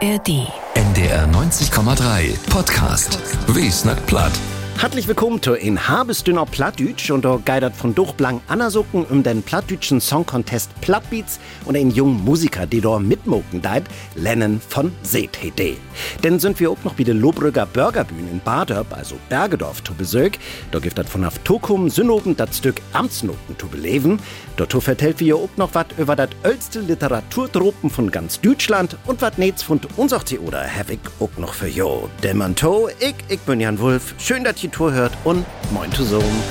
[0.00, 0.28] ARD.
[0.74, 3.18] NDR 90,3 Podcast.
[3.48, 4.32] Wie snack platt.
[4.78, 10.00] Herzlich willkommen zu in Habesdünner Plattdütsch und da geidert von Durchblang Anna-Sucken um den Plattdütschen
[10.00, 13.82] Song Contest Plattbeats und einen jungen Musiker, die da mitmoken deit,
[14.14, 15.78] Lennon von CTD.
[16.22, 20.30] Denn sind wir auch noch bei der Lobrügger Burgerbühne in Badörp, also Bergedorf, zu Besuch.
[20.70, 24.20] Da gibt das von auf Tokum Synoben das Stück Amtsnoten zu beleben.
[24.56, 29.38] Dort vertellt wir auch noch was über das älteste Literaturtropen von ganz Deutschland und was
[29.38, 32.08] netz von unser Theater habe ich auch noch für jo.
[32.22, 34.14] Demanto, ich, ich bin Jan Wulf.
[34.18, 36.42] Schön, dass ihr Tour hört und moin zusammen.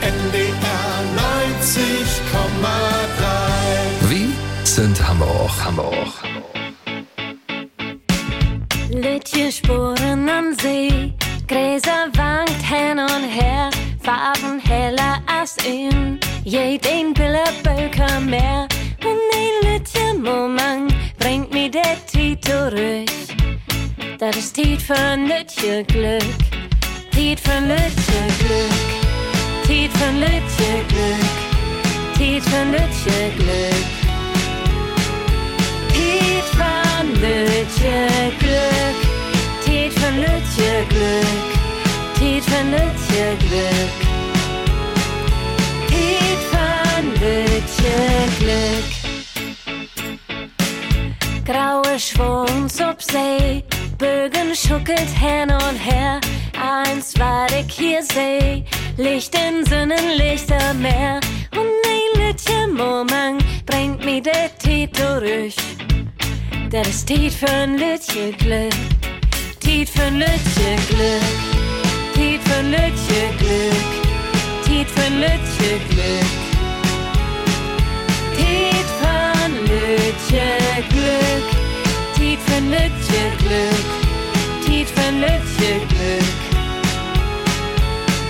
[0.00, 0.98] NDR
[4.06, 4.30] 90,3 Wie
[4.64, 6.08] sind Hamburg, Hamburg.
[8.90, 11.12] Lütje Spuren am See,
[11.46, 13.70] Gräser wankt hin und her,
[14.02, 18.66] Farben heller als in jeden Billerbölker mehr.
[19.04, 23.08] Und ein Lütje Moment bringt mir der Tiet zurück.
[24.18, 26.22] Das ist Tiet für ein Lütje Glück,
[27.18, 28.86] Tiet ein Lütje Glück,
[29.66, 31.36] Tiet für ein Lütje Glück,
[32.16, 33.86] Tiet für ein Lütje Glück.
[35.92, 37.98] Tiet van Lutje
[38.38, 38.98] Glück,
[39.64, 41.48] Tiet van Lutje Glück,
[42.20, 43.94] Tiet van Lutje Glück,
[48.38, 48.90] Glück.
[51.44, 53.64] Graue Schwungs ob See,
[53.98, 56.20] Bögen schuckelt hin und her,
[56.56, 58.62] eins was ich hier seh,
[58.96, 61.18] Licht in Sinnen, Lichter Meer,
[61.50, 65.56] und ein Lütje Moment bringt mir der Tiet durch.
[66.70, 68.74] Dat is tijd voor een lutje geluk.
[69.58, 71.22] Tijd voor een lutje geluk.
[72.14, 73.84] Tijd voor een lutje geluk.
[74.64, 76.47] Tijd voor een lutje geluk.
[82.70, 82.92] Tijd
[84.94, 86.40] voor een lutje geluk.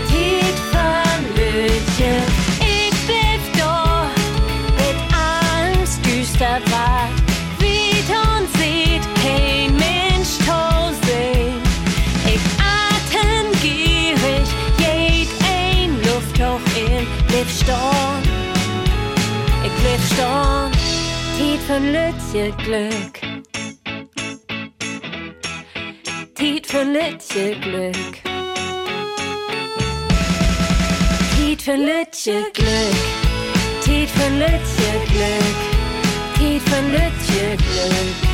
[0.09, 2.15] Tijd voor een lutje.
[2.59, 4.09] Ik blijf door.
[4.77, 7.09] Mit Angst düster war.
[7.59, 10.59] Wie und sieht kein Mensch to.
[12.35, 14.49] Ich atem gierig,
[14.79, 18.23] jed ein Lufthoch in, blieb storn.
[19.65, 20.71] Ich blieb storn,
[21.37, 23.18] tiet Lütje Glück.
[26.71, 28.23] Von Lütje Glück.
[31.34, 32.99] Tiet von Lütje Glück.
[33.83, 35.59] Tiet von Lütje Glück.
[36.37, 38.28] Tiet van Lutje Glück.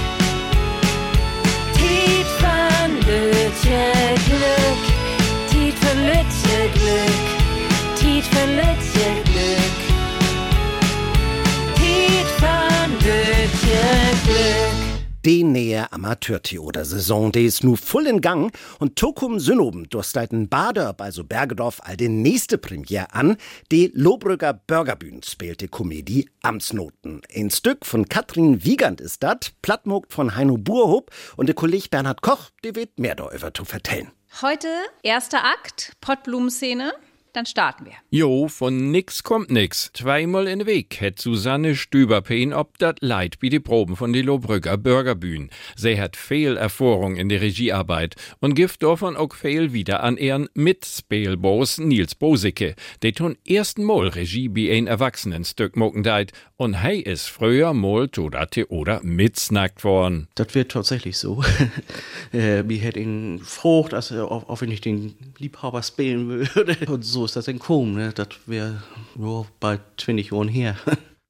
[16.05, 21.97] Amateurtheater-Saison, die ist nu voll in Gang und Tokum Synoben durchstalten Badörp, also Bergedorf, all
[21.97, 23.39] den nächste Premiere an.
[23.73, 27.23] Die Lohbrücker Burgerbühn spielt die Komödie Amtsnoten.
[27.35, 32.21] Ein Stück von Katrin Wiegand ist dat, Plattmogt von Heino Burhob und der Kollege Bernhard
[32.21, 34.11] Koch, der wird mehr darüber zu vertellen.
[34.43, 34.69] Heute
[35.03, 36.93] erster Akt, Pottblumenszene.
[37.35, 37.95] Dann starten wir.
[38.11, 39.91] Jo, von nix kommt nix.
[39.93, 44.23] Zweimal in den Weg hätt Susanne Stüberpein ob dat Leid wie die Proben von die
[44.23, 45.51] Lohbrücker Bürgerbühn.
[45.75, 50.49] Sie hat viel Erfahrung in der Regiearbeit und gibt davon auch viel wieder an ihren
[50.55, 57.01] Mitspielboss Nils Bosicke, der tun ersten Mal Regie bei ein Erwachsenenstück mocken deit und hey
[57.01, 60.29] ist früher mal to dat oder mitsnackt worden.
[60.37, 61.43] Das wird tatsächlich so.
[62.33, 66.77] äh, mir hätte ihn gefragt, also, ob, ob ich den Liebhaber spielen würde.
[66.93, 67.95] Und so ist das gekommen.
[67.95, 68.13] Ne?
[68.15, 68.83] Das wäre
[69.15, 70.77] nur bei 20 Jahren her.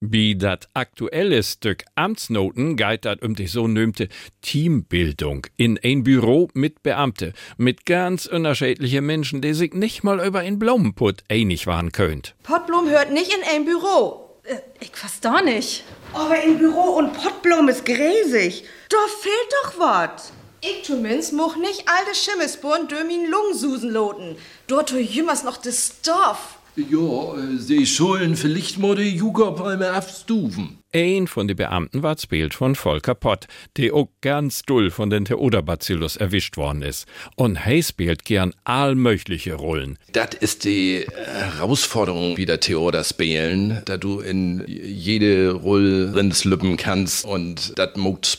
[0.06, 4.09] Wie dat aktuelle Stück Amtsnoten geht dat um die so nömte
[4.43, 10.41] Teambildung in ein Büro mit Beamte, mit ganz unterschiedlichen Menschen, die sich nicht mal über
[10.41, 12.34] ein Blumenput einig waren könnt.
[12.43, 14.41] Pottblum hört nicht in ein Büro.
[14.44, 15.84] Äh, ich weiß doch nicht.
[16.12, 18.65] Aber ein Büro und Pottblum ist gräsig.
[18.91, 20.33] Da fehlt doch was.
[20.66, 24.37] Ich zumindest moch nicht alte Schimmelspuren dömin Lungensusen loten.
[24.66, 26.59] Dort tu jümmers noch des Stoff.
[26.77, 30.78] Ja, äh, sie schulden vielleicht mal die Jugendpalme aufstufen.
[30.96, 35.10] Ein von den Beamten war das Bild von Volker Pott, der auch ganz dull von
[35.10, 37.08] den Theoderbacillus erwischt worden ist.
[37.34, 39.98] Und er spielt gern allmögliche Rollen.
[40.12, 47.24] Das ist die Herausforderung, wie der Theater spielen, da du in jede Rolle rinslüppen kannst
[47.24, 47.94] und das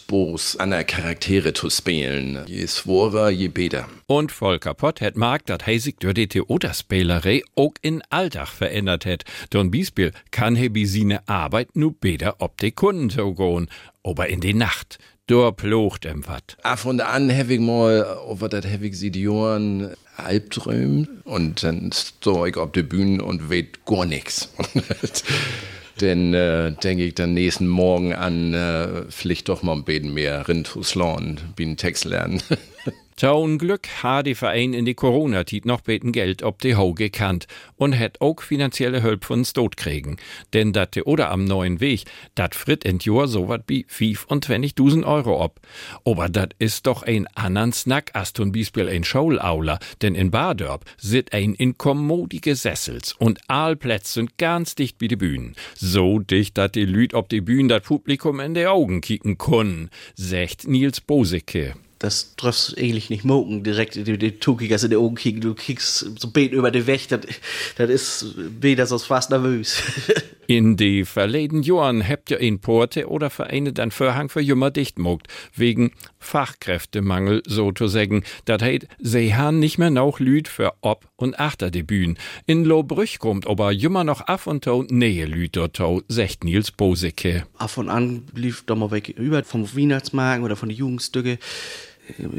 [0.07, 2.39] bloß an der Charaktere zu spielen.
[2.47, 3.85] Je svorer, je besser.
[4.07, 9.05] Und Volker Pott hat mag, dat er sich durch die Theaterspielerei auch in Alltag verändert
[9.05, 9.25] hat.
[9.49, 13.67] Don Biesbiel kann he bi sine Arbeit nu beder ob de Kunden zu gehen.
[14.03, 16.57] Aber in die Nacht, dor plocht em wat.
[16.63, 21.91] Ab und an habe ich mal, over das habe ich seit Jahren Albträume und dann
[21.91, 24.49] stehe ich auf der Bühne und weet gar nichts.
[26.01, 30.47] Denn äh, denke ich dann nächsten Morgen an, äh, Pflicht doch mal ein bisschen mehr
[30.47, 32.41] Rindhuslawn, bin Text lernen.
[33.17, 37.47] Zu Unglück hat die Verein in die Corona-Tit noch beten Geld ob die Hau gekannt
[37.77, 40.17] und hätt auch finanzielle Hilfe von Stot kriegen.
[40.51, 42.03] Denn dat oder am neuen Weg,
[42.35, 45.61] dat fritt in Jahr so wat wie 25.000 Euro ob.
[46.03, 50.83] Aber dat ist doch ein andern Snack as zum Beispiel ein Schaulaula, denn in Badörp
[50.97, 55.55] sit ein in kommodige Sessels und Aalplätze sind ganz dicht wie die Bühnen.
[55.73, 59.89] So dicht, dat die Lüd ob die Bühnen dat Publikum in die Augen kicken können,
[60.15, 64.97] sagt Nils Bosicke das darfst du eigentlich nicht moken, direkt die, die Tukigas in die
[64.97, 67.21] Augen kicken, du kickst so bet über die Weg, das,
[67.77, 69.81] das ist weder so fast nervös.
[70.47, 74.99] In die verleden Jahren habt ihr in Porte oder Vereine dann Vorhang für Jümmer dicht
[74.99, 75.25] mogt,
[75.55, 78.23] wegen Fachkräftemangel, so zu sagen.
[78.45, 82.17] Dat heit, sie han nicht mehr noch Lüd für ob und achter die Bühn.
[82.45, 87.45] In Lohbrüch kommt aber Jümmer noch af und tau nähe dort tau, secht Nils Bosicke.
[87.57, 91.37] Af und an lief da mal weg über vom Weihnachtsmagen oder von den Jugendstücke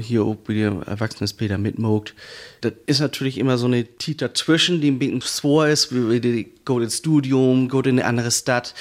[0.00, 2.14] hier auch bei dem Erwachsenen mitmogt.
[2.60, 6.54] Das ist natürlich immer so eine Tit dazwischen, die ein bisschen schwer ist, wie geht
[6.68, 8.74] ins Studium, geht in eine andere Stadt.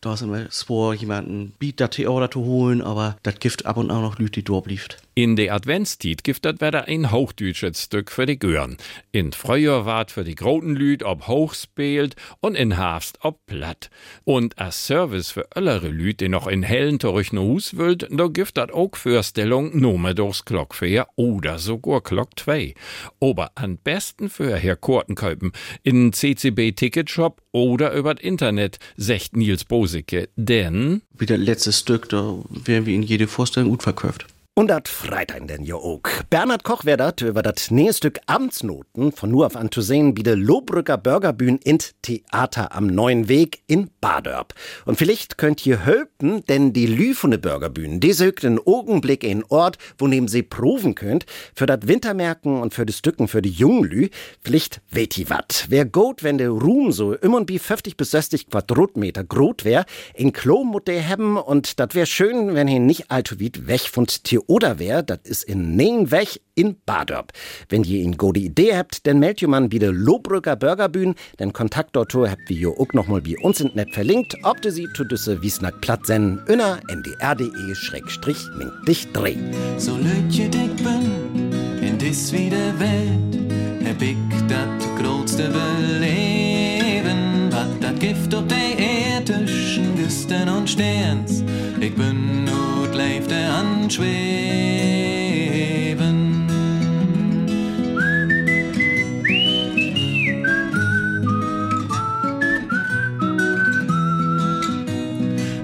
[0.00, 3.90] Da ist immer schwer, jemanden Beat da Theater zu holen, aber das gibt ab und
[3.90, 5.03] an noch Leute, die dort.
[5.16, 8.76] In der Adventstiet gibt das wieder ein hochdeutsches Stück für die Gören.
[9.12, 13.90] In Frühjahr wart für die groten Lüd ob hoch spielt und in Herbst ob platt.
[14.24, 18.56] Und als Service für öllere Lüd, die noch in hellen durch Hus wüllt, da gibt
[18.56, 22.74] dat auch Fürstellung nume durchs Glockfeer oder sogar Glock 2.
[23.20, 25.52] Aber am besten für Herr Kortenköpen
[25.84, 31.02] in CCB Ticketshop oder über Internet, sagt Nils Bosicke, denn...
[31.16, 34.26] Wie das letzte Stück, da werden wir in jede Vorstellung gut verkauft.
[34.56, 36.08] Und dat freit ein denn jo ook.
[36.30, 40.22] Bernhard Koch wär dat über dat Stück Amtsnoten von nur auf an zu sehen, wie
[40.22, 44.54] de Lohbrücker Burgerbühn in Theater am Neuen Weg in Badörp.
[44.84, 49.24] Und vielleicht könnt ihr hölpen, denn die Lü von de Burgerbühn, die sögt einen Augenblick
[49.24, 53.42] in Ort, wo neben sie proven könnt, für dat Wintermerken und für de Stücken für
[53.42, 54.08] die jungen Lü,
[54.40, 55.66] vielleicht weht i wat.
[55.68, 59.84] Wär gut, wenn de Ruhm so immer wie 50 bis 60 Quadratmeter grot wär,
[60.14, 63.80] in Klo mut de hebben und dat wär schön, wenn hi nicht allzu weit weg
[63.80, 67.32] von Theater oder wer, das ist in Neenweg in Badörp.
[67.68, 71.96] Wenn ihr in gute Idee habt, dann meldet ihr man wieder Lohbrücker Burgerbühn, denn Kontakt
[71.96, 75.42] habt wir auch noch mal bei uns in Net verlinkt, ob du sie zu düsse
[75.42, 78.38] wiesnack platt senden, inner ndr.de schrägstrich
[78.86, 79.36] dich dreh.
[79.78, 81.52] So lötje dick bin,
[81.82, 83.52] in dis wieder Welt,
[83.84, 84.16] hab ich
[84.48, 89.30] dat grotste Beleben, wat dat Gift ob de Erd
[89.74, 91.42] zwischen Güsten und Sterns,
[91.80, 94.14] ich bin nur leifte anschweben.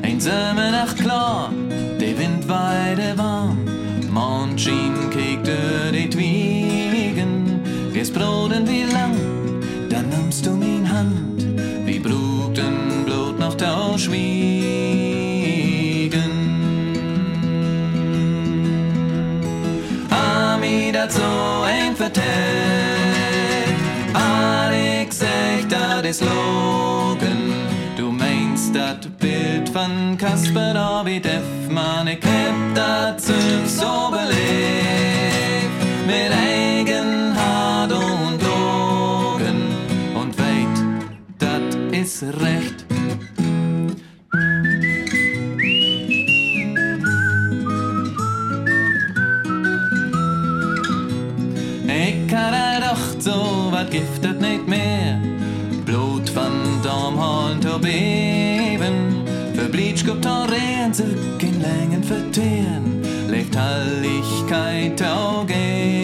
[0.03, 1.53] Einsame Nacht klar,
[2.01, 3.59] der Wind weide warm,
[4.11, 7.61] Mond schien kekte die Twiegen,
[7.93, 9.10] wir's broden wie lang,
[21.01, 22.27] dat so eng vertellt.
[24.13, 27.39] Alex echt, dat is logen.
[27.97, 33.21] Du meinst dat Bild von Kasper David Effmann, ich hab dat
[33.67, 35.81] so belebt.
[36.07, 39.61] Mit eigen Hart und Logen.
[40.15, 40.85] Und weit,
[41.39, 42.60] dat is recht.
[60.93, 61.07] Sich
[61.41, 63.01] in Längen verteeren.
[63.29, 66.00] Legt Heiligkeit auch geben.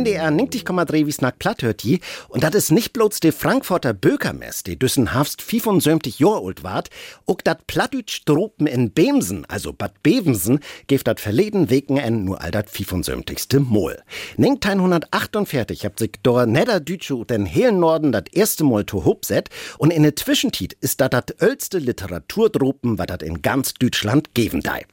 [0.00, 2.00] NDR 90,3 wie snack platt hört die.
[2.28, 6.88] Und das ist nicht bloß de Frankfurter Bökermess, die düssen Hafst 75 Jahre alt wart,
[7.26, 12.40] auch dat Plattdütsch Tropen in Bemsen, also Bad Bevensen, geft dat verleden wegen en nur
[12.40, 13.60] all dat 75.
[13.60, 13.98] Mol.
[14.38, 19.92] 1948 habt sich dor Niederdütsche und den hellen Norden dat erste Mal to set und
[19.92, 24.86] in der Zwischentit ist dat dat älteste Literaturtropen, wat dat in ganz Deutschland geben dei.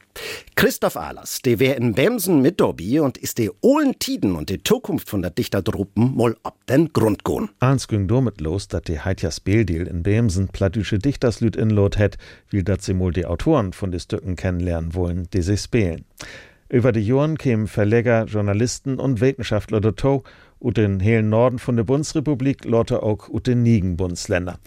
[0.54, 4.62] Christoph Ahlers, der wär in Bemsen mit Dobby und ist die ohlen Tiden und die
[4.62, 7.48] Zukunft von der Dichterdruppen mal ob den Grund gehen.
[7.60, 12.18] Eins ging damit los, dass die heitja Speeldeal in Bemsen plattdütsche Dichterslüd in Lot hat,
[12.50, 16.04] will dat sie mal die Autoren von den Stücken kennenlernen wollen, die sie spielen.
[16.70, 20.22] Über die Jahren kämen Verleger, Journalisten und Wissenschaftler dazu,
[20.60, 24.58] und den hellen Norden von der Bundesrepublik, lauter auch und den Nigen-Bundesländer.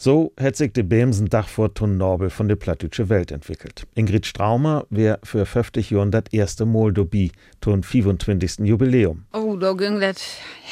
[0.00, 3.84] So hat sich de Bemsen Dachfort von Norbel von der plattdütsche Welt entwickelt.
[3.96, 8.60] Ingrid Straumer wär für 50 Jahren das erste Mal dabei, zum 25.
[8.60, 9.24] Jubiläum.
[9.32, 10.18] Oh, da ging das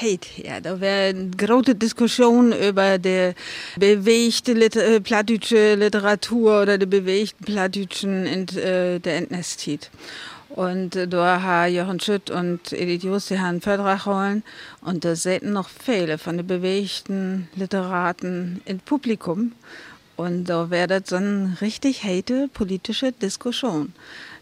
[0.00, 0.60] heit ja.
[0.60, 3.32] Da wär eine große Diskussion über die
[3.76, 9.90] bewegte Liter plattdütsche Literatur oder die bewegten plattdütschen in äh, der Entnestit.
[10.56, 14.42] Und äh, da haben Jochen Schütt und Edith Just die einen Vertrag holen.
[14.80, 19.52] Und da säten noch viele von den bewegten Literaten im Publikum.
[20.16, 23.92] Und da das so eine richtig hate politische Diskussion.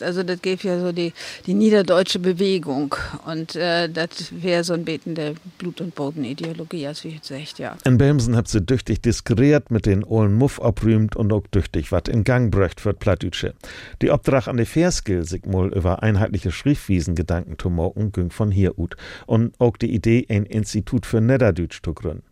[0.04, 1.12] Also das geht ja so die,
[1.46, 2.94] die niederdeutsche Bewegung.
[3.26, 7.58] Und äh, das wäre so ein Beten der Blut- und Bodenideologie, als wie ich gesagt,
[7.58, 7.76] ja.
[7.84, 12.08] In Bemsen habt sie düchtig diskret mit den Ohlen Muff abrühmt und auch düchtig wat
[12.08, 13.54] in Gang bröcht für Plattdütsche.
[14.02, 18.50] Die Obdrach an die Fairskill sich mal über einheitliche Schriftwiesen Gedanken zu moken, ging von
[18.50, 18.96] hier ut.
[19.26, 22.22] Und auch die Idee, ein Institut für Niederdütsch zu gründen.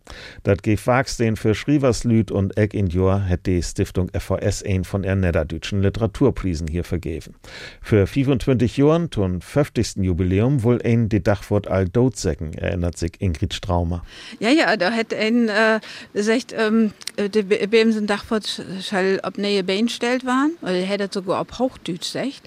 [0.43, 5.03] Dat gef Wagsten für Schrieverslüd und Eck in Jor hat die Stiftung FVS ein von
[5.03, 7.35] der Niederdütschen Literaturprisen hier vergeben.
[7.81, 9.97] Für 25 Jahren zum 50.
[9.97, 14.03] Jubiläum wohl ein die Dachwort all Dotsäcken, erinnert sich Ingrid Straumer.
[14.39, 15.79] Ja, ja, da hat ein äh,
[16.13, 21.41] gesagt, ähm, die Bemsen Dachwort soll ob neue Beine stellt waren, oder er hätte sogar
[21.41, 22.41] ob Hochdeutsch gesagt.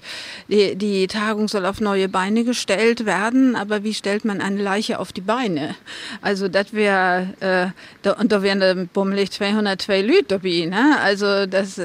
[0.47, 4.99] Die, die Tagung soll auf neue Beine gestellt werden, aber wie stellt man eine Leiche
[4.99, 5.75] auf die Beine?
[6.21, 7.67] Also das wäre, äh,
[8.01, 10.99] da, und da wären bummelig 202 Leute dabei, ne?
[11.01, 11.79] Also das,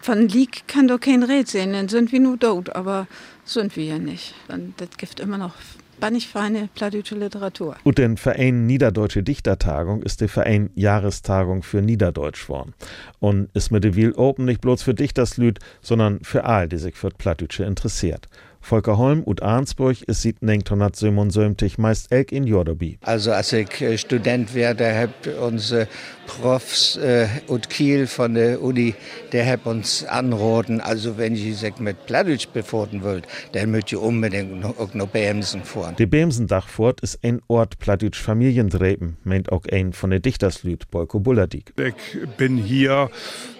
[0.00, 3.06] von Leak kann doch kein Red sehen, dann sind wir nur tot, aber
[3.44, 4.34] sind wir ja nicht.
[4.48, 5.54] Und das gibt immer noch
[5.98, 7.76] bannig feine plattdeutsche Literatur.
[7.84, 12.74] Und den Verein Niederdeutsche Dichtertagung ist der Verein Jahrestagung für Niederdeutsch geworden.
[13.18, 16.94] Und ist mit der Wiel Open nicht bloß für Dichterslüd, sondern für all, die sich
[16.94, 18.28] für Plattdeutsche interessiert.
[18.60, 22.98] Volker Holm und Arnsburg ist sieht 1977 meist elk in Jordobi.
[23.02, 25.88] Also als ich äh, Student werde, hab unsere
[26.28, 28.94] Profs äh, und Kiel von der Uni,
[29.32, 34.00] der hab uns anroten, also wenn ich sich mit Plattdeutsch befoten wollt, dann müsst ihr
[34.00, 35.96] unbedingt noch, auch noch Bämsen fahren.
[35.98, 41.72] Die Bämsendachfurt ist ein Ort Plattdeutsch Familiendreben, meint auch ein von der Dichterslüd, Bolko Bulladik.
[41.76, 43.10] Ich bin hier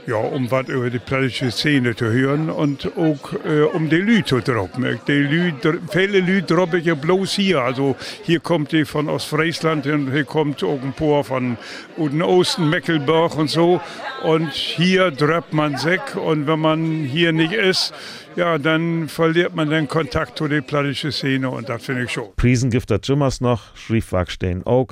[0.09, 4.25] ja, um was über die plattdeutsche Szene zu hören und auch äh, um die Lü
[4.25, 4.99] zu droppen.
[5.07, 5.53] Die Lü,
[5.91, 7.61] viele Lü droppe ich ja bloß hier.
[7.61, 11.59] Also hier kommt die von Ostfriesland und hier kommt auch ein paar von
[11.99, 13.81] Uden Osten, Mecklenburg und so.
[14.23, 17.95] Und hier droppt man sich und wenn man hier nicht ist,
[18.37, 22.35] ja, dann verliert man den Kontakt zu der plattdeutschen Szene und das finde ich schon.
[22.37, 24.89] Priesen gibt das Jimmers noch, Schriefwag stehen auch.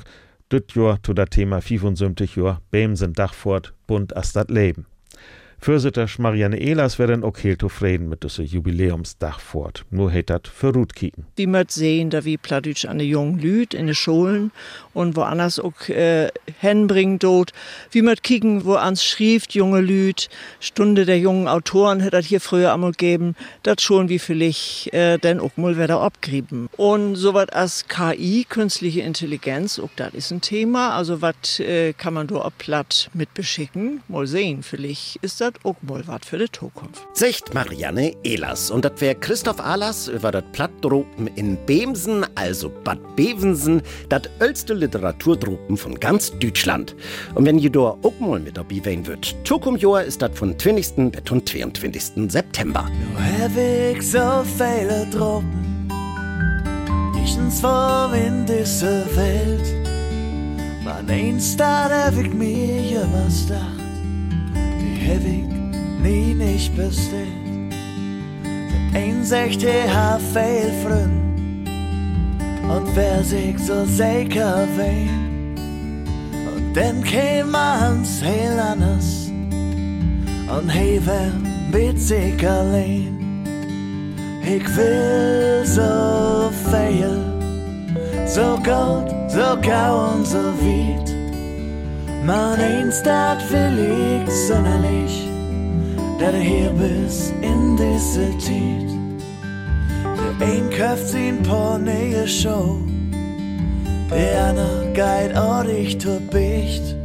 [0.51, 4.85] Düt Jahr zu der Thema 75 Jahr, Bämsen Dachfort, bunt as dat Leben.
[5.59, 9.85] Fürsitter Marianne Ehlers werden auch heel zufrieden mit diesem Jubiläumsdach fort.
[9.89, 11.25] Nur hätt dat für Ruth kicken.
[11.35, 14.51] Wie möt sehen, da wie Plattdeutsch an de jungen Lüd in de Schulen
[14.93, 17.53] und woanders auch äh, hinbringen dort.
[17.91, 22.39] Wie möt kicken, wo ans schrieft junge Lüd, Stunde der jungen Autoren hätt dat hier
[22.39, 26.69] früher einmal geben, dat schon wie vielleicht äh, denn auch mal wieder abgrieben.
[26.77, 30.95] Und so wat als KI, künstliche Intelligenz, auch das ist ein Thema.
[30.95, 34.01] Also wat äh, kann man da ob platt mit beschicken?
[34.07, 37.07] Mal sehen, vielleicht ist das auch mal wat für die Zukunft.
[37.13, 38.71] Sicht Marianne Ehlers.
[38.71, 44.73] Und das wär Christoph Ahlers über das Plattdrupen in Bemsen, also Bad Bevensen, das älteste
[44.73, 46.95] Literaturdrupen von ganz Deutschland.
[47.35, 51.11] Und wenn da auch mal mit dabei sein wird, Zukunftsjahr ist das von 20.
[51.11, 52.31] bis zum 22.
[52.31, 52.89] September.
[52.99, 55.87] Nu har ich så viele Truppen,
[57.13, 59.87] nichts vor in dieser Welt.
[60.87, 63.86] Men eins da hab ich mir was gedacht,
[65.07, 65.45] ich
[66.03, 66.71] nie nicht
[68.93, 71.67] ein sagt, er hat viel Freund,
[72.69, 75.55] und wer sich so sicher wein.
[76.55, 79.29] Und dann käm man's heel anders,
[80.49, 81.31] und he wär
[81.71, 83.43] mit sich allein.
[84.43, 87.19] Ich will so viel,
[88.25, 91.06] so gut, so gau und so weit.
[92.25, 95.27] Man eins, dat will ich sonderlich,
[96.19, 98.91] dat er hier bist in diese Zeit.
[100.39, 102.77] Der ein kauft sin paar neue Show,
[104.11, 106.95] der andere geht ordentlich zur Bicht.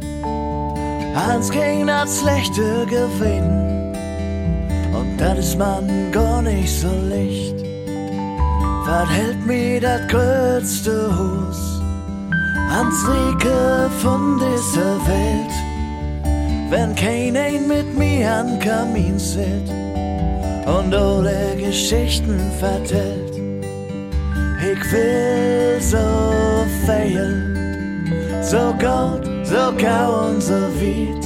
[1.15, 3.93] Hans ging das schlechte gewinnen
[4.93, 7.55] Und das ist man gar nicht so licht.
[8.85, 11.72] Was hält mir das größte Haus
[12.73, 15.53] ans Rieke von dieser Welt?
[16.69, 19.71] Wenn keiner mit mir an Kamin sitzt
[20.65, 23.33] und alle Geschichten vertellt.
[24.71, 28.11] Ich will so fehlen,
[28.41, 31.23] so gut, so gau und so weit.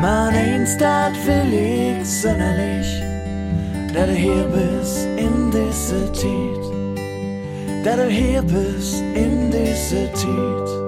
[0.00, 3.02] Man eins, dat will ich sonderlich,
[3.92, 6.61] dass du hier bist in dieser Zeit.
[7.84, 10.81] Dass du hier bist in dieser Zeit.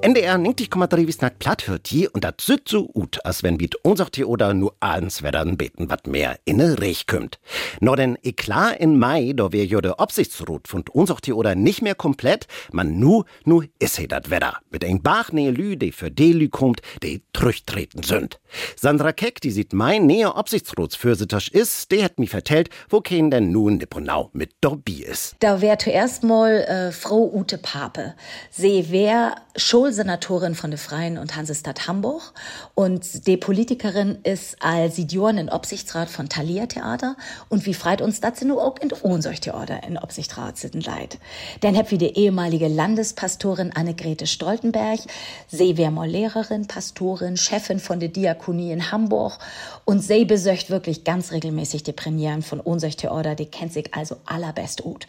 [0.00, 3.74] NDR 90,3 wie snack platt hört die und dat süd so ut, als wenn bit
[3.82, 7.40] unser oder nur ans werden beten, wat mehr inne Rech kümmt.
[7.80, 11.96] No denn klar in Mai, da wär jo der Obsichtsrot von unser oder nicht mehr
[11.96, 14.58] komplett, man nu, nu is he dat Wetter.
[14.70, 18.38] Mit ein Bach ne Lü, de für de Lü kommt, de treten sünd.
[18.76, 23.50] Sandra Keck, die sieht mein näher Obsichtsrotsfürsitasch is, de hat mi vertellt, wo kein denn
[23.50, 25.34] nun Nipponau mit Dorbi is.
[25.40, 28.14] Da wär zuerst mal äh, Frau Ute Pape.
[28.50, 32.34] Sie wär schon Schulsenatorin von der Freien und Hansestadt Hamburg
[32.74, 37.16] und die Politikerin ist als Sidioren in Obsichtsrat von Thalia Theater
[37.48, 41.16] und wie freit uns das nur auch in Ohnsorg Theater in Obsichtsrat sitten leid.
[41.62, 45.00] Denn hab wie die ehemalige Landespastorin Annegrethe Stoltenberg,
[45.46, 49.38] sie wär mal Lehrerin, Pastorin, Chefin von der Diakonie in Hamburg
[49.86, 54.18] und sie besöcht wirklich ganz regelmäßig die Premieren von Ohnsorg Theater, die kennt sich also
[54.26, 55.06] allerbest gut.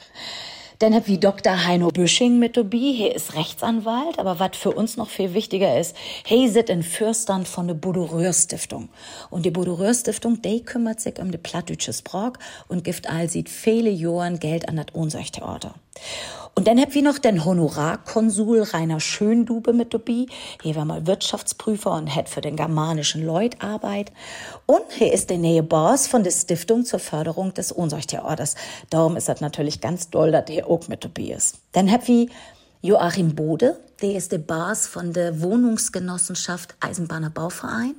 [0.80, 1.66] Dann hab wie Dr.
[1.66, 2.78] Heino Büsching mit dabei.
[2.78, 5.94] Hier ist Rechtsanwalt, aber was für uns noch viel wichtiger ist,
[6.26, 8.88] hey sit in Fürstern von der Bodo Stiftung.
[9.30, 12.32] Und die Bodo Stiftung, die kümmert sich um die plattdeutsche Sprach
[12.70, 15.76] und gibt all sieht viele Jahren Geld an das Ohnsorgtheater.
[16.60, 20.26] Und dann hab wir noch den Honorarkonsul Rainer Schöndube mit dabei.
[20.62, 24.12] Hier war mal Wirtschaftsprüfer und hat für den germanischen Leut Arbeit.
[24.66, 28.56] Und hier ist der neue Boss von der Stiftung zur Förderung des Ohnsorgtheaters.
[28.90, 31.60] Darum ist das natürlich ganz doll, dass der auch mit dabei ist.
[31.72, 32.28] Dann hab wir
[32.82, 37.96] Joachim Bode, ist der Bas von der Wohnungsgenossenschaft Eisenbahner Bauverein.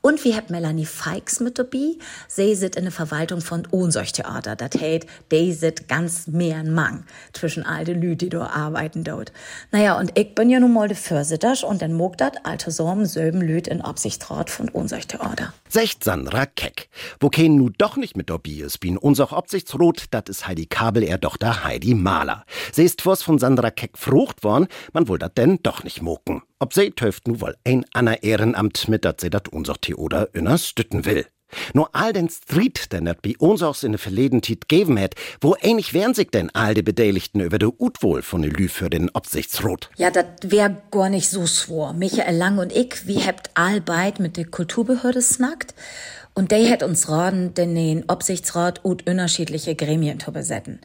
[0.00, 1.96] Und wir haben Melanie Feix mit dabei.
[2.26, 4.56] Sie sitzt in der Verwaltung von Ohnsorgtheater.
[4.56, 9.04] Das heißt, die sind ganz mehr ein Mang zwischen all den Leuten, die dort arbeiten
[9.04, 9.32] dort.
[9.70, 13.06] Naja, und ich bin ja nun mal der Vorsitter und dann mag das alte Sorm
[13.06, 15.52] selben Lüt in Absichtsrat von Ohnsorgtheater.
[15.68, 16.88] Secht Sandra Keck.
[17.20, 21.02] Wo kein nu doch nicht mit dabei ist, bin unser Absichtsrot, dat is Heidi Kabel,
[21.02, 22.44] er doch der Heidi Maler.
[22.72, 26.42] Sie ist vors von Sandra Keck frucht worden, man wohl dat denn doch nicht moken.
[26.58, 30.58] Ob sie töft nu wohl ein Anna Ehrenamt mit, dat sie dat unser oder inner
[30.58, 31.26] stütten will.
[31.72, 35.14] Nur all den Street, den dat bei uns auch in der verleden Tit geben hätt,
[35.40, 38.90] wo ähnlich wären sich denn all die Beteiligten über de Utwohl von de Lü für
[38.90, 39.88] den Obsichtsrot?
[39.96, 41.94] Ja, dat wär gar nicht so swor.
[41.94, 45.74] Michael Lang und ich, wie habt all beid mit der Kulturbehörde snackt
[46.38, 50.78] und der hat uns raten, den Obsichtsrat und unterschiedliche Gremien zu besetzen.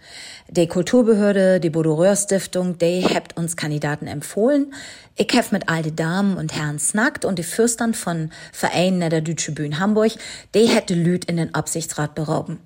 [0.49, 4.73] Die Kulturbehörde, die Bodo Stiftung, die habt uns Kandidaten empfohlen.
[5.15, 9.21] Ich hab mit all die Damen und Herren snackt und die Fürstern von Vereinen der
[9.21, 10.13] Deutsche Bühne Hamburg,
[10.55, 12.57] die hätte Lüd in den Obsichtsrat berauben.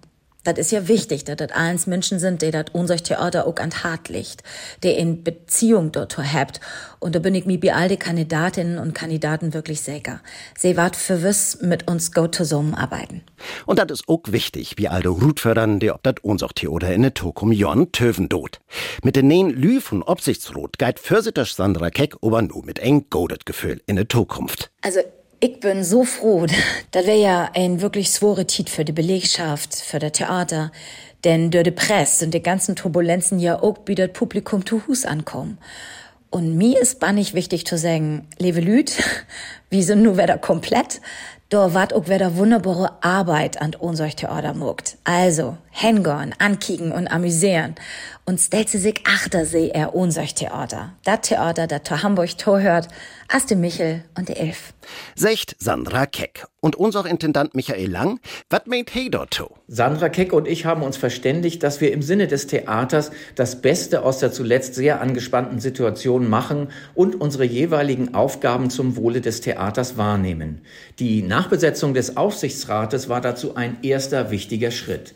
[0.48, 3.72] Das ist ja wichtig, dass das eins Menschen sind, die das unser Theater auch an
[3.72, 4.44] Tat liegt,
[4.82, 6.62] die in Beziehung dort habt.
[7.00, 10.22] Und da bin ich mir bei all die Kandidatinnen und Kandidaten wirklich sicher.
[10.58, 13.24] Sie wart verwiss mit uns go zusammenarbeiten.
[13.66, 17.14] Und das ist auch wichtig, wie all Rutfördern, die ob das unser Theater in der
[17.14, 18.62] Tokum Jon Töven dot.
[19.04, 23.46] Mit den Nähen Lü von Obsichtsrot geit Försittersch Sandra Keck aber nur mit eng godet
[23.46, 24.72] Gefühl in der Zukunft.
[24.82, 25.02] Also
[25.40, 26.46] ich bin so froh.
[26.92, 30.72] Das wäre ja ein wirklich swore Tit für die Belegschaft, für das Theater.
[31.24, 35.06] Denn durch die Presse sind die ganzen Turbulenzen ja auch wie das Publikum zu Hus
[35.06, 35.58] ankommen.
[36.30, 38.92] Und mir ist bannig wichtig zu sagen, liebe Lüd,
[39.70, 41.02] wir sind nur wieder komplett.
[41.50, 44.98] Da wart auch wieder wunderbare Arbeit an unser Theater muckt.
[45.06, 47.76] Also, hingorn, ankicken und amüsieren.
[48.26, 50.94] Und stellt sie sich achter see er unser Theater.
[51.06, 52.88] Das Theater, das zu Hamburg to hört,
[53.30, 54.74] as de Michel und de Elf.
[55.16, 56.46] Secht Sandra Keck.
[56.60, 60.98] Und unser Intendant Michael Lang, wat meint he dort Sandra Keck und ich haben uns
[60.98, 66.28] verständigt, dass wir im Sinne des Theaters das Beste aus der zuletzt sehr angespannten Situation
[66.28, 70.62] machen und unsere jeweiligen Aufgaben zum Wohle des Theaters wahrnehmen.
[70.98, 75.14] Die Nachbesetzung des Aufsichtsrates war dazu ein erster wichtiger Schritt.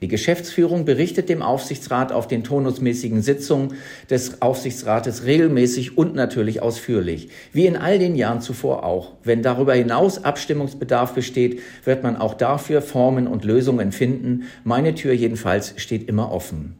[0.00, 3.74] Die Geschäftsführung berichtet dem Aufsichtsrat auf den turnusmäßigen Sitzungen
[4.10, 9.12] des Aufsichtsrates regelmäßig und natürlich ausführlich, wie in all den Jahren zuvor auch.
[9.22, 14.44] Wenn darüber hinaus Abstimmungsbedarf besteht, wird man auch dafür Formen und Lösungen finden.
[14.64, 16.76] Meine Tür jedenfalls steht immer offen.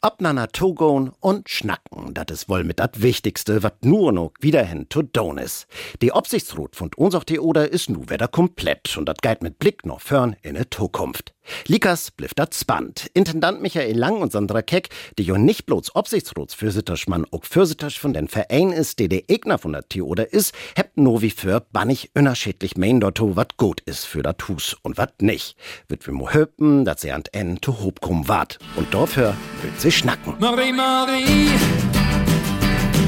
[0.00, 5.02] Obnana Togon und Schnacken, das ist wohl mit dat Wichtigste, wat nur noch wiederhin to
[5.02, 5.66] don is.
[6.00, 10.00] Die Obsichtsrot von unser Theoder is nu wieder komplett und dat geht mit Blick noch
[10.00, 11.34] fern in ne Zukunft.
[11.66, 13.10] Likas bliff dat spannend.
[13.14, 18.28] Intendant Michael Lang und Sandra Keck, die jo nicht bloß Obsichtsrotsfürsiterischmann auch Fürsitisch von den
[18.28, 22.76] Verein ist, die der Egner von der Theoder is, hebt nur wie für bannig unterschiedlich
[22.76, 25.56] mein dotto, wat gut is für dat Hus und wat nicht.
[25.88, 28.58] Wird wir mo höpen, dat sie an en to hob kum wart.
[28.76, 30.34] Und dafür wird sie schnacken.
[30.38, 31.48] Marie, Marie,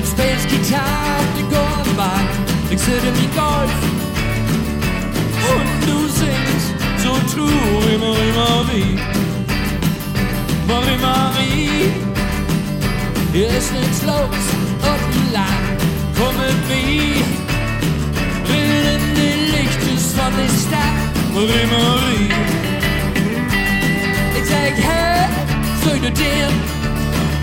[0.05, 2.27] speelt gitaar op de golfbaan.
[2.71, 3.73] Ik zit in die golf.
[5.55, 6.10] Und du
[7.21, 8.99] singst so true, Marie, Marie.
[10.67, 11.93] Marie, Marie,
[13.33, 14.45] hier ist nichts los
[14.83, 15.81] auf dem Land.
[16.17, 17.25] Komm mit mir,
[18.49, 21.11] rein in die Lichtes von der Stadt.
[21.35, 22.31] Marie, Marie.
[24.37, 25.29] Ik zeg, hey,
[25.85, 26.53] zou je dit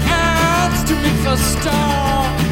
[0.08, 2.47] Kannst du mich verstaan?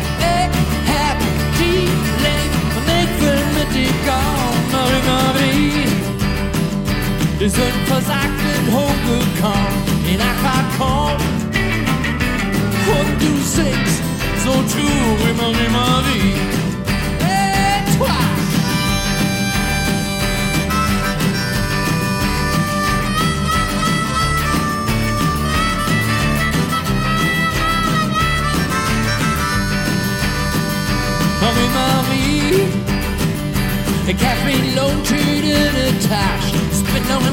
[7.45, 11.15] Wir sind versagt und hochgekommen in Aquacon.
[12.87, 14.01] Und du singst
[14.43, 16.33] so true, Marie, Marie.
[17.21, 18.07] Et toi!
[31.41, 32.63] Marie, Marie.
[34.05, 35.75] Ik heb mijn loontuur in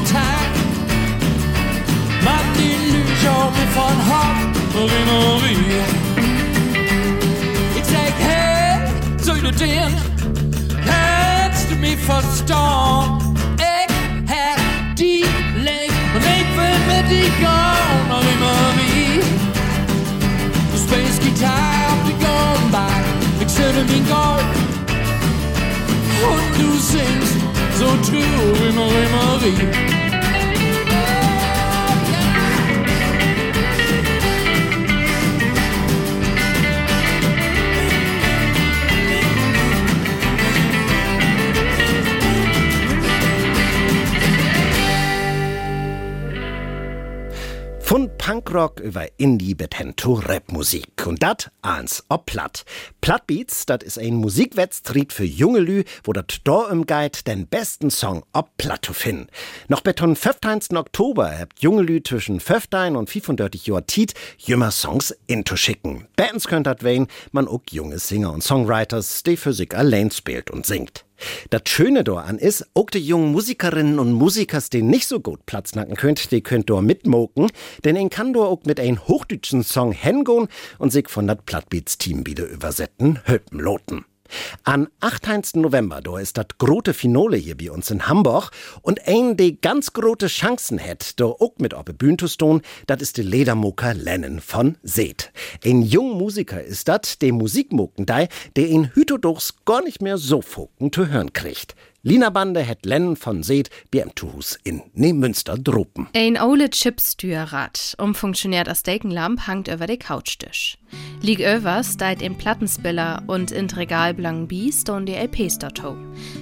[0.03, 0.51] de tas, spit nog een taak.
[2.23, 5.81] Maar die lucht me van hart, Marie, Marie.
[7.75, 10.01] Ik zeg, hey, zou je dit?
[10.85, 13.35] Kannst du mich verstaan?
[13.55, 13.89] Ik
[14.25, 14.59] heb
[14.95, 19.19] die leeg, en ik wil met die gaan, Marie, Marie.
[20.71, 23.01] De space guitar op de gone
[23.39, 24.61] Ik zit in mijn golf.
[26.23, 27.42] Und du singst so
[28.01, 30.02] true wie Marie Marie.
[48.53, 48.81] Punkrock
[49.17, 51.07] hin zu Rapmusik.
[51.07, 52.65] Und dat eins ob Platt.
[53.01, 57.89] Plattbeats, dat is ein Musikwettstrieb für junge Lü, wo dat da im Guide den besten
[57.89, 59.25] Song ob Platt zu finden.
[59.69, 60.77] Noch zum 15.
[60.77, 66.07] Oktober habt junge Lü zwischen 15 und 35 Jahr Tiet jümmer Songs inzuschicken.
[66.15, 70.51] Bands könnt dat wen, man auch junge Singer und Songwriters, die für sich allein spielt
[70.51, 71.05] und singt.
[71.49, 75.75] Das Schöne daran ist, auch die jungen Musikerinnen und Musikers, die nicht so gut Platz
[75.75, 77.49] nacken könnt, die könnt dort mitmoken,
[77.83, 80.47] denn ein kann dort auch mit einem hochdeutschen Song hingehen
[80.79, 84.05] und sich von dat Plattbeats-Team wieder übersetzen, hölpen loten.
[84.63, 85.61] An 18.
[85.61, 89.93] November, da ist das große Finale hier bei uns in Hamburg und ein, der ganz
[89.93, 94.39] große Chancen hat, da auch mit auf Bühne zu stehen, das ist der Ledermucker Lennon
[94.39, 95.31] von Seet.
[95.63, 100.91] Ein junger Musiker ist das, der Musikmucken der in Hütodurchs gar nicht mehr so Foken
[100.91, 101.75] zu hören kriegt.
[102.05, 106.09] Lina Bande het Lennon von Seet beim Tuhus in Neumünster dropen.
[106.13, 110.77] Ein ole Chipstürrad, umfunktioniert als Dekenlamp, hangt über de Couchtisch.
[111.21, 115.95] Lieg övers deit im Plattenspieler und in Regal blank Biest und die LPs dort ho.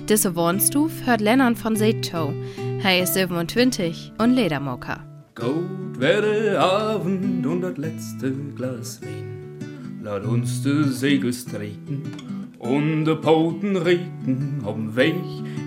[0.09, 2.33] Diese Wohnstuf hört Lennon von Seet to.
[2.81, 5.05] Er ist 27 und Ledermoker.
[5.35, 9.99] Gut werde Abend und das letzte Glas Wein.
[10.01, 15.15] Lass uns de Segel streiken und de Poten reden ob'n Weg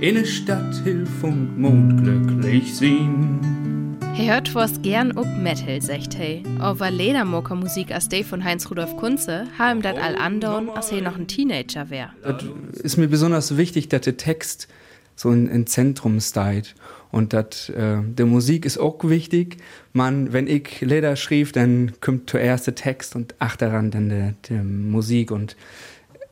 [0.00, 3.98] in ne Stadt hilf und Mond glücklich sehen.
[4.16, 6.44] Er hört was gern ob Metal, sagt hey.
[6.60, 11.02] Aber Ledermocker Musik als der von Heinz Rudolf Kunze, haben dat all andern, als er
[11.02, 12.10] noch ein Teenager wär.
[12.22, 12.44] Das
[12.80, 14.68] ist mir besonders wichtig, dass der Text
[15.16, 16.76] so in, in Zentrum steht.
[17.10, 19.56] Und dat, äh, der Musik ist auch wichtig.
[19.92, 24.34] Man, wenn ich Leder schrieb, dann kommt zuerst der Text und ach daran dann der,
[24.48, 25.56] der Musik und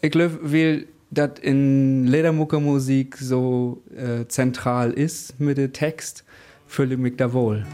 [0.03, 6.25] ich glaube, weil das in Ledermuckermusik so äh, zentral ist mit dem Text,
[6.67, 7.65] fühle ich mich da wohl.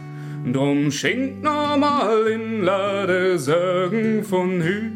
[0.53, 4.93] Drum schenkt normal in Lade Sorgen von Hüt,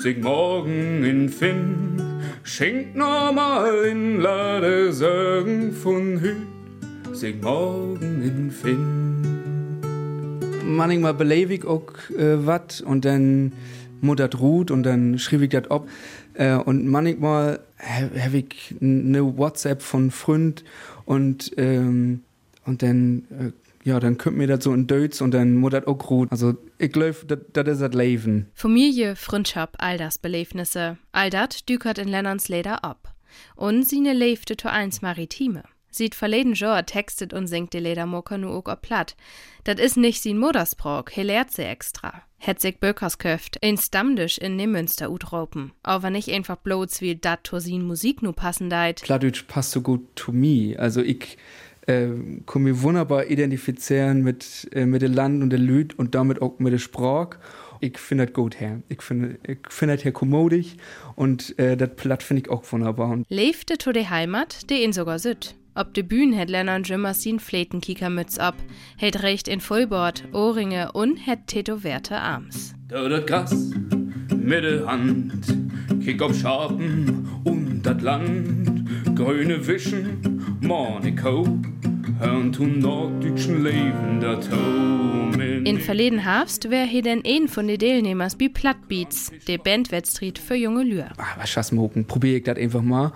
[0.00, 2.00] sing morgen in Finn.
[2.42, 6.36] Schenkt normal in Lade Sorgen von Hüt,
[7.12, 9.80] sing morgen in Finn.
[10.64, 13.52] Manchmal belebe ich auch äh, was und dann
[14.02, 15.86] muttert Ruth und dann schrieb ich das ab.
[16.34, 20.64] Äh, und manchmal habe ich eine WhatsApp von Freund
[21.04, 22.22] und, ähm,
[22.64, 23.52] und dann äh,
[23.84, 26.30] ja, dann könnt mir das so in Deutsch und dann muss das auch gut.
[26.30, 27.16] Also, ich glaube,
[27.52, 28.46] das ist das Leben.
[28.54, 33.14] Familie, Freundschaft, all das Belebnisse, all das dükert in Lennons Leder ab.
[33.56, 35.64] Und sine lebte to eins Maritime.
[35.94, 39.14] Sieht verleden Jahr textet und singt die Ledermucker nur auch platt.
[39.64, 42.22] Dat is nicht sin Muttersprach, he lehrt sie extra.
[42.38, 45.72] Het sich Böckers köft, in Stammtisch in Nimmünster utropen.
[45.82, 49.02] Aber nicht einfach bloß wie dat to sin Musik nu passen deit.
[49.02, 50.74] Plattdeutsch passt so gut to me.
[50.78, 51.36] Also ich
[51.86, 52.08] äh,
[52.46, 56.58] kann mich wunderbar identifizieren mit, äh, mit dem Land und der Lüd und damit auch
[56.58, 57.38] mit der Sprache.
[57.80, 58.80] Ich finde das gut her.
[58.88, 60.76] Ich finde ich find das hier kommodisch
[61.16, 63.10] und äh, das Platt finde ich auch wunderbar.
[63.10, 65.54] Und Lebte to de Heimat, de in sogar süd.
[65.74, 68.54] Ob de Bühn het Lennart Jimmer sin Fletenkiekermütz ab,
[68.96, 72.74] het recht in Vollbord, Ohrringe und het tätowierte Arms.
[72.88, 73.54] Da dat Gras
[74.36, 75.32] mit der Hand,
[76.04, 78.84] kick auf Schapen und dat Land,
[79.16, 81.46] grüne Wischen, Monaco,
[82.18, 84.46] hören zum norddeutschen Leben dat
[85.64, 90.54] In verleden Herbst wär he denn een von de Teilnehmers bi Plattbeats, de Bandwettstreet für
[90.54, 91.08] junge Lühr.
[91.38, 93.12] was schassmoken, probier ich das einfach mal.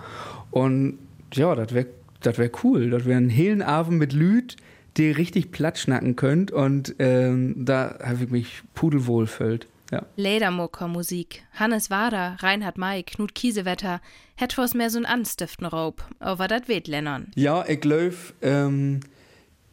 [0.49, 0.97] Und
[1.33, 1.87] ja, das wäre
[2.21, 2.89] das wär cool.
[2.89, 4.55] Das wäre ein hellen Abend mit Lüd,
[4.97, 9.67] die richtig platt schnacken könnt und ähm, da habe ich mich pudelwohl fühlt.
[9.91, 10.05] Ja.
[10.17, 11.43] Ledermucker Musik.
[11.53, 14.01] Hannes Wader, Reinhard May, Knut Kiesewetter,
[14.35, 16.03] het was mehr so'n anstiften Raub.
[16.19, 17.31] Aber dat weht Lennern.
[17.35, 18.99] Ja, ich glaube, ähm,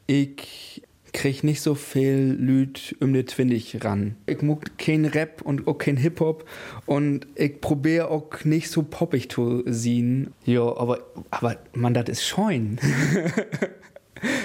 [0.06, 0.82] ich
[1.14, 4.16] krieg nicht so viel Lüd um die Twindig ran.
[4.26, 6.44] Ich mag kein Rap und auch kein Hip-Hop
[6.84, 10.34] und ich probiere auch nicht so poppig zu sehen.
[10.44, 10.98] Ja, aber,
[11.30, 12.78] aber man, das ist scheun.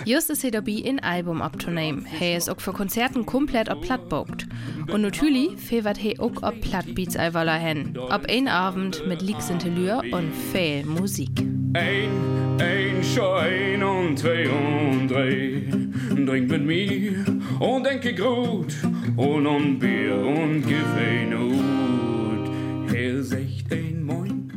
[0.05, 2.05] Just ist er dabei, ein Album abzunehmen.
[2.19, 4.47] Er ist auch für Konzerten komplett auf Platt bockt.
[4.91, 7.97] Und natürlich fehlt er auch auf Plattbeats allweil hin.
[8.09, 11.31] Ab ein Abend mit Leaks in Telür und viel Musik.
[11.73, 15.78] Ein, ein, Schein und zwei und drei.
[16.25, 17.25] Trink mit mir
[17.59, 18.75] und denke gut.
[19.15, 22.93] Und um Bier und gib ein Hut.
[22.95, 24.51] Er sagt ein Moin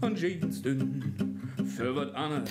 [0.00, 1.02] und Jeans dünn.
[1.76, 2.50] Für wat anderes.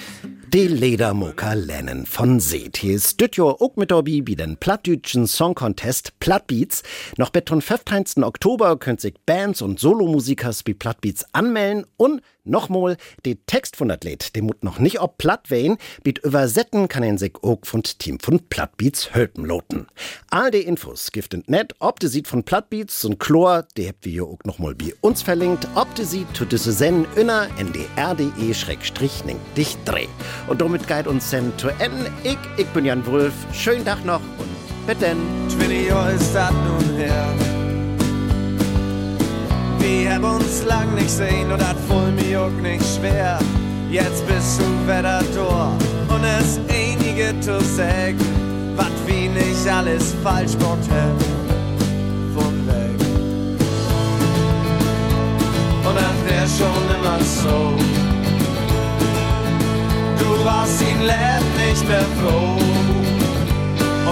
[0.55, 2.77] De Ledermucker Lennon von Seet.
[2.77, 6.81] Hier ist Dütjor auch mit dabei bei den plattdütschen Song Contest Plattbeats.
[7.17, 8.23] Noch bis zum 15.
[8.23, 14.35] Oktober könnt sich Bands und Solomusikers wie Plattbeats anmelden und nochmal, der Text von Lied,
[14.35, 18.19] der muss noch nicht ob platt wehen, mit übersetzen kann er sich auch von Team
[18.19, 19.87] von Plattbeats hölpen loten.
[20.29, 24.05] All die Infos gibt es net, ob de sieht von Plattbeats und Chlor, die habt
[24.05, 29.25] wir auch nochmal bei uns verlinkt, ob de sieht, tut diese Sen inner ndr.de schrägstrich
[29.25, 30.07] ning dich dreh.
[30.47, 32.11] Und damit geht uns Sen zu Ende.
[32.23, 33.33] Ich, ich bin Jan Wulff.
[33.51, 35.17] Schönen Tag noch und bis denn.
[35.49, 37.27] 20 Jahre ist das nun her.
[39.79, 43.39] Wir haben uns lang nicht sehen und das voll mir auch nicht schwer.
[43.89, 45.19] Jetzt bist du da
[46.09, 48.19] und es einige zu sagen,
[48.75, 51.35] was wie nicht alles falsch gemacht weg.
[55.87, 58.04] Und das wär schon immer so.
[60.25, 62.57] Du warst ihn Leben nicht mehr froh.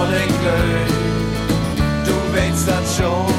[0.00, 0.88] Und ich glaub,
[2.06, 3.34] du weißt das schon.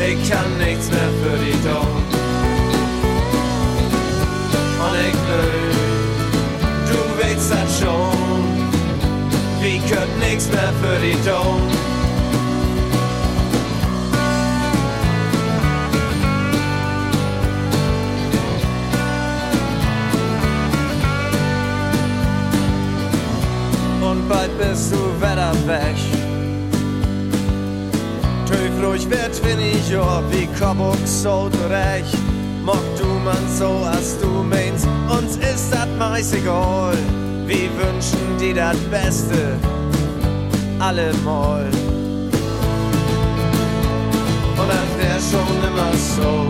[0.00, 2.02] Ich kann nichts mehr für dich tun.
[4.82, 5.70] Und ich glaub,
[6.90, 8.18] du weißt das schon.
[9.60, 11.97] Wir können nichts mehr für dich tun.
[24.58, 25.96] Bist du wieder weg.
[28.46, 32.16] Töf ruhig wird, wenn ich ja wie Kobok so recht.
[32.64, 36.96] Mock du man so, als du meinst, uns ist das meist egal.
[37.46, 39.56] Wir wünschen dir das Beste,
[40.78, 41.66] allemal.
[44.58, 46.48] Und das wär schon immer so.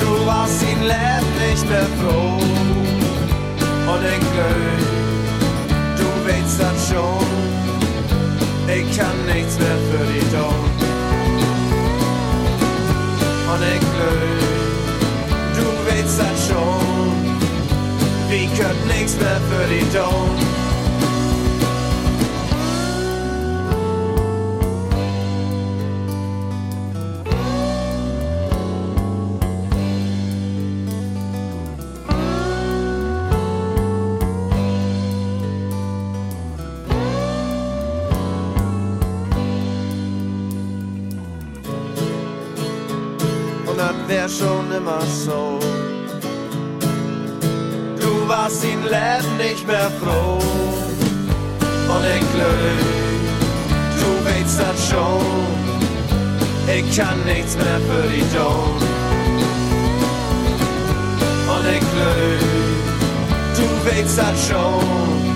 [0.00, 2.38] Du warst ihn Leben nicht mehr froh.
[3.92, 4.96] Und ich glaub,
[6.90, 7.26] schon.
[8.68, 10.70] Ich kann nichts mehr für dich tun.
[13.52, 14.36] Und ich glaub,
[15.56, 17.12] du weißt das schon.
[18.28, 20.65] Wir können nichts mehr für dich tun.
[44.28, 45.58] Schon immer so.
[48.00, 50.38] Du warst ihn Leben nicht mehr froh.
[51.88, 52.56] Und ich glaub,
[54.00, 55.46] du weißt das schon.
[56.66, 58.82] Ich kann nichts mehr für dich tun.
[61.48, 62.40] Und ich glaub,
[63.56, 65.26] du weißt das schon.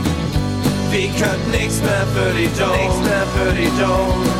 [0.90, 2.76] Wir können nichts mehr für dich tun.
[2.76, 4.39] Nichts mehr für dich tun.